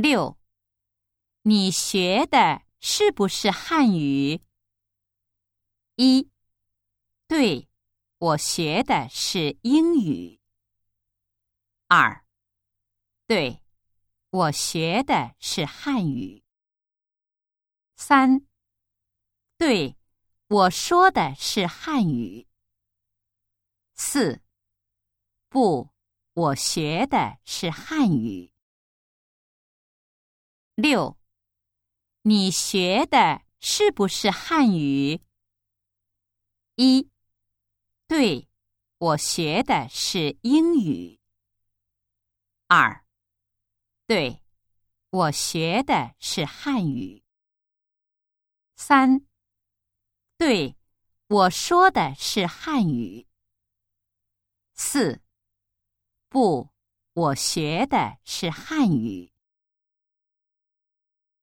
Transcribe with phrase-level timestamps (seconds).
[0.00, 0.38] 六，
[1.42, 4.40] 你学的是不是汉语？
[5.96, 6.30] 一，
[7.28, 7.68] 对，
[8.16, 10.40] 我学的是英语。
[11.86, 12.24] 二，
[13.26, 13.62] 对，
[14.30, 16.42] 我学的是汉语。
[17.96, 18.46] 三，
[19.58, 19.98] 对，
[20.46, 22.48] 我说的是汉语。
[23.94, 24.40] 四，
[25.50, 25.90] 不，
[26.32, 28.50] 我学的是汉语。
[30.80, 31.18] 六，
[32.22, 35.20] 你学的是不是汉语？
[36.76, 37.10] 一，
[38.06, 38.48] 对，
[38.96, 41.20] 我学的是英语。
[42.66, 43.04] 二，
[44.06, 44.42] 对，
[45.10, 47.22] 我学的是汉语。
[48.76, 49.26] 三，
[50.38, 50.78] 对，
[51.26, 53.26] 我说的是汉语。
[54.72, 55.20] 四，
[56.30, 56.70] 不，
[57.12, 59.29] 我学的是汉语。